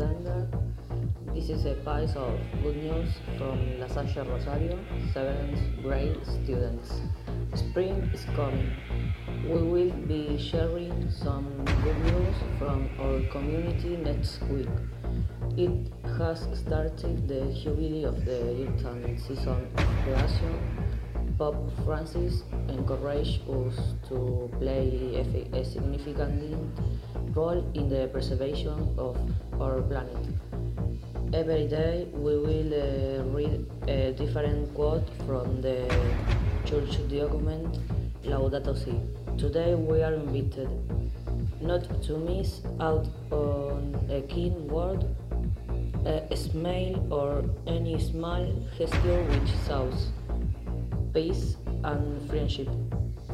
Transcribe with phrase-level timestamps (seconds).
[0.00, 4.78] This is a piece of good news from La Salle Rosario,
[5.12, 7.02] 7th grade students.
[7.54, 8.72] Spring is coming.
[9.44, 11.52] We will be sharing some
[11.84, 14.72] good news from our community next week.
[15.58, 20.69] It has started the jubilee of the and season of creation
[21.40, 26.52] Pope Francis encouraged us to play a, significant
[27.34, 29.16] role in the preservation of
[29.58, 30.20] our planet.
[31.32, 35.88] Every day we will uh, read a different quote from the
[36.66, 37.78] church document
[38.22, 39.00] Laudato Si.
[39.38, 40.68] Today we are invited
[41.62, 45.06] not to miss out on a keen word,
[46.04, 48.44] a smile or any small
[48.76, 50.12] gesture which shows
[51.12, 52.68] peace and friendship.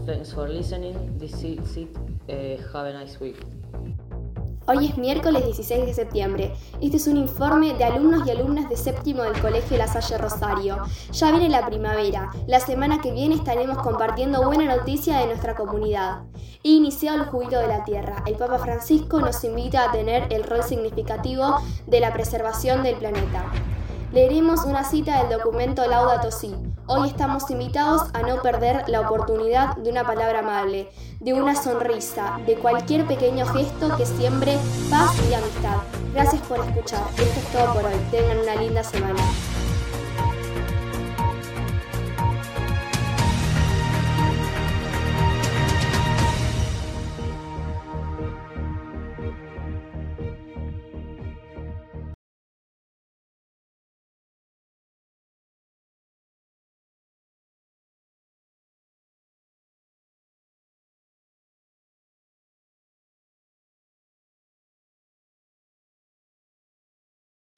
[0.04, 1.18] Thanks for listening.
[1.18, 1.96] This is it.
[2.28, 3.36] Uh, have a nice week.
[4.68, 6.52] Hoy es miércoles 16 de septiembre.
[6.80, 10.78] Este es un informe de alumnos y alumnas de séptimo del Colegio La Salle Rosario.
[11.12, 12.32] Ya viene la primavera.
[12.48, 16.22] La semana que viene estaremos compartiendo buena noticia de nuestra comunidad.
[16.64, 18.24] Iniciado el jubileo de la tierra.
[18.26, 23.44] El Papa Francisco nos invita a tener el rol significativo de la preservación del planeta.
[24.12, 26.52] Leeremos una cita del documento Laudato Si,
[26.88, 32.38] Hoy estamos invitados a no perder la oportunidad de una palabra amable, de una sonrisa,
[32.46, 34.56] de cualquier pequeño gesto que siembre
[34.88, 35.78] paz y amistad.
[36.14, 37.02] Gracias por escuchar.
[37.18, 37.98] Esto es todo por hoy.
[38.12, 39.20] Tengan una linda semana.